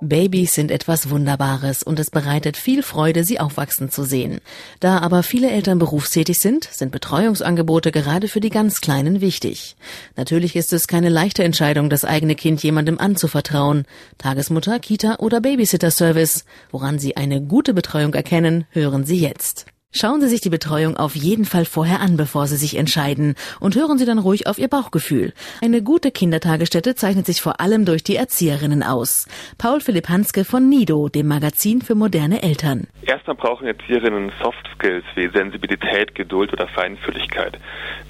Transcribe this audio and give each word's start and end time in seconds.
Babys 0.00 0.54
sind 0.54 0.70
etwas 0.70 1.10
Wunderbares 1.10 1.82
und 1.82 1.98
es 1.98 2.10
bereitet 2.10 2.56
viel 2.56 2.84
Freude, 2.84 3.24
sie 3.24 3.40
aufwachsen 3.40 3.90
zu 3.90 4.04
sehen. 4.04 4.40
Da 4.78 4.98
aber 4.98 5.24
viele 5.24 5.50
Eltern 5.50 5.80
berufstätig 5.80 6.38
sind, 6.38 6.64
sind 6.70 6.92
Betreuungsangebote 6.92 7.90
gerade 7.90 8.28
für 8.28 8.40
die 8.40 8.50
ganz 8.50 8.80
Kleinen 8.80 9.20
wichtig. 9.20 9.76
Natürlich 10.16 10.54
ist 10.54 10.72
es 10.72 10.86
keine 10.86 11.08
leichte 11.08 11.42
Entscheidung, 11.42 11.90
das 11.90 12.04
eigene 12.04 12.36
Kind 12.36 12.62
jemandem 12.62 12.98
anzuvertrauen. 12.98 13.86
Tagesmutter, 14.18 14.78
Kita 14.78 15.16
oder 15.16 15.40
Babysitter-Service. 15.40 16.44
Woran 16.70 17.00
Sie 17.00 17.16
eine 17.16 17.42
gute 17.42 17.74
Betreuung 17.74 18.14
erkennen, 18.14 18.66
hören 18.70 19.04
Sie 19.04 19.18
jetzt. 19.18 19.66
Schauen 20.00 20.20
Sie 20.20 20.28
sich 20.28 20.40
die 20.40 20.48
Betreuung 20.48 20.96
auf 20.96 21.16
jeden 21.16 21.44
Fall 21.44 21.64
vorher 21.64 21.98
an, 21.98 22.16
bevor 22.16 22.46
Sie 22.46 22.56
sich 22.56 22.78
entscheiden 22.78 23.34
und 23.58 23.74
hören 23.74 23.98
Sie 23.98 24.06
dann 24.06 24.20
ruhig 24.20 24.46
auf 24.46 24.56
Ihr 24.56 24.68
Bauchgefühl. 24.68 25.32
Eine 25.60 25.82
gute 25.82 26.12
Kindertagesstätte 26.12 26.94
zeichnet 26.94 27.26
sich 27.26 27.40
vor 27.40 27.60
allem 27.60 27.84
durch 27.84 28.04
die 28.04 28.14
Erzieherinnen 28.14 28.84
aus. 28.84 29.26
Paul 29.58 29.80
Philipp 29.80 30.08
Hanske 30.08 30.44
von 30.44 30.68
Nido, 30.68 31.08
dem 31.08 31.26
Magazin 31.26 31.82
für 31.82 31.96
moderne 31.96 32.44
Eltern. 32.44 32.86
Erstmal 33.02 33.34
brauchen 33.34 33.66
Erzieherinnen 33.66 34.30
Soft 34.40 34.68
Skills 34.76 35.04
wie 35.16 35.28
Sensibilität, 35.30 36.14
Geduld 36.14 36.52
oder 36.52 36.68
Feinfühligkeit. 36.68 37.58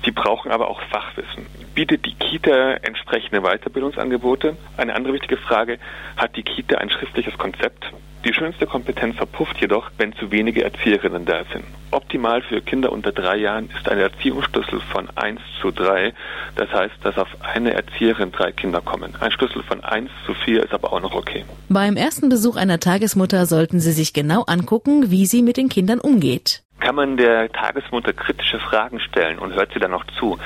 Sie 0.05 0.11
brauchen 0.11 0.53
aber 0.53 0.69
auch 0.69 0.83
Fachwissen. 0.91 1.47
Bietet 1.75 2.05
die 2.05 2.17
Kita 2.17 2.73
entsprechende 2.83 3.41
Weiterbildungsangebote? 3.41 4.59
Eine 4.77 4.95
andere 4.95 5.15
wichtige 5.15 5.39
Frage, 5.39 5.79
hat 6.19 6.37
die 6.37 6.43
Kita 6.43 6.77
ein 6.77 6.91
schriftliches 6.91 7.39
Konzept? 7.39 7.91
Die 8.25 8.35
schönste 8.35 8.67
Kompetenz 8.67 9.17
verpufft 9.17 9.61
jedoch, 9.61 9.91
wenn 9.97 10.13
zu 10.15 10.33
wenige 10.33 10.65
Erzieherinnen 10.65 11.25
da 11.25 11.45
sind. 11.53 11.65
Optimal 11.93 12.43
für 12.43 12.61
Kinder 12.61 12.91
unter 12.91 13.13
drei 13.13 13.37
Jahren 13.37 13.71
ist 13.71 13.89
ein 13.89 13.99
Erziehungsschlüssel 13.99 14.81
von 14.81 15.09
1 15.15 15.41
zu 15.63 15.71
3. 15.71 16.13
Das 16.57 16.71
heißt, 16.73 16.95
dass 17.03 17.17
auf 17.17 17.29
eine 17.41 17.75
Erzieherin 17.75 18.33
drei 18.33 18.51
Kinder 18.51 18.81
kommen. 18.81 19.15
Ein 19.21 19.31
Schlüssel 19.31 19.63
von 19.63 19.83
1 19.85 20.11
zu 20.27 20.35
4 20.35 20.65
ist 20.65 20.75
aber 20.75 20.93
auch 20.93 21.01
noch 21.01 21.15
okay. 21.15 21.45
Beim 21.69 21.97
ersten 21.97 22.29
Besuch 22.29 22.57
einer 22.57 22.81
Tagesmutter 22.81 23.47
sollten 23.47 23.79
Sie 23.79 23.93
sich 23.93 24.13
genau 24.13 24.43
angucken, 24.43 25.11
wie 25.11 25.25
sie 25.25 25.43
mit 25.43 25.57
den 25.57 25.69
Kindern 25.69 26.01
umgeht. 26.01 26.65
Kann 26.81 26.95
man 26.95 27.17
der 27.17 27.51
Tagesmutter 27.51 28.13
kritische 28.13 28.61
Fragen 28.61 29.01
stellen 29.01 29.41
und 29.41 29.53
hört 29.55 29.73
sie 29.73 29.81
dann 29.81 29.91
noch 29.91 30.05
zu? 30.19 30.39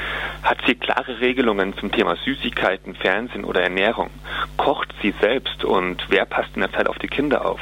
Hat 0.42 0.58
sie 0.66 0.74
klare 0.74 1.20
Regelungen 1.20 1.76
zum 1.76 1.92
Thema 1.92 2.16
Süßigkeiten, 2.16 2.94
Fernsehen 2.94 3.44
oder 3.44 3.62
Ernährung? 3.62 4.08
Kocht 4.62 4.94
sie 5.02 5.12
selbst 5.20 5.64
und 5.64 5.96
wer 6.08 6.24
passt 6.24 6.50
in 6.54 6.60
der 6.60 6.70
Zeit 6.70 6.88
auf 6.88 6.96
die 7.00 7.08
Kinder 7.08 7.44
auf? 7.44 7.58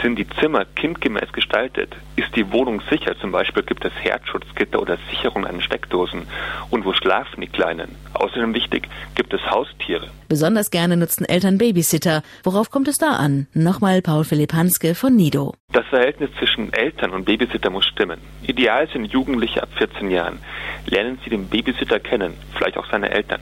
Sind 0.00 0.18
die 0.18 0.26
Zimmer 0.40 0.64
kindgemäß 0.64 1.30
gestaltet? 1.34 1.94
Ist 2.16 2.34
die 2.34 2.50
Wohnung 2.50 2.80
sicher? 2.88 3.14
Zum 3.20 3.30
Beispiel 3.30 3.62
gibt 3.62 3.84
es 3.84 3.92
Herzschutzgitter 4.00 4.80
oder 4.80 4.96
Sicherung 5.10 5.44
an 5.44 5.60
Steckdosen. 5.60 6.22
Und 6.70 6.86
wo 6.86 6.94
schlafen 6.94 7.42
die 7.42 7.46
Kleinen? 7.46 7.94
Außerdem 8.14 8.54
wichtig, 8.54 8.88
gibt 9.16 9.34
es 9.34 9.42
Haustiere? 9.50 10.08
Besonders 10.30 10.70
gerne 10.70 10.96
nutzen 10.96 11.26
Eltern 11.26 11.58
Babysitter. 11.58 12.22
Worauf 12.42 12.70
kommt 12.70 12.88
es 12.88 12.96
da 12.96 13.16
an? 13.16 13.46
Nochmal 13.52 14.00
Paul 14.00 14.24
Philipp 14.24 14.54
Hanske 14.54 14.94
von 14.94 15.14
Nido. 15.14 15.52
Das 15.72 15.84
Verhältnis 15.88 16.30
zwischen 16.38 16.72
Eltern 16.72 17.10
und 17.10 17.26
Babysitter 17.26 17.68
muss 17.68 17.84
stimmen. 17.84 18.18
Ideal 18.46 18.88
sind 18.88 19.12
Jugendliche 19.12 19.62
ab 19.62 19.68
14 19.76 20.10
Jahren. 20.10 20.38
Lernen 20.86 21.18
Sie 21.24 21.30
den 21.30 21.48
Babysitter 21.48 22.00
kennen, 22.00 22.34
vielleicht 22.56 22.78
auch 22.78 22.86
seine 22.90 23.10
Eltern. 23.10 23.40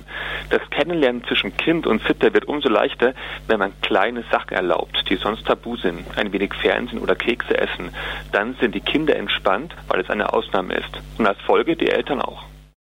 Das 0.51 0.61
Kennenlernen 0.71 1.25
zwischen 1.25 1.57
Kind 1.57 1.87
und 1.87 2.03
Sitter 2.07 2.33
wird 2.35 2.47
umso 2.47 2.69
leichter, 2.69 3.15
wenn 3.47 3.59
man 3.59 3.73
kleine 3.83 4.25
Sachen 4.31 4.53
erlaubt, 4.55 5.05
die 5.09 5.17
sonst 5.17 5.47
tabu 5.47 5.77
sind. 5.77 6.05
Ein 6.17 6.33
wenig 6.33 6.55
Fernsehen 6.55 6.99
oder 6.99 7.15
Kekse 7.15 7.57
essen. 7.57 7.91
Dann 8.33 8.55
sind 8.61 8.75
die 8.75 8.81
Kinder 8.81 9.17
entspannt, 9.17 9.75
weil 9.89 10.01
es 10.01 10.11
eine 10.11 10.33
Ausnahme 10.33 10.75
ist. 10.75 10.91
Und 11.19 11.27
als 11.27 11.41
Folge 11.43 11.77
die 11.77 11.91
Eltern 11.91 12.21
auch. 12.21 12.45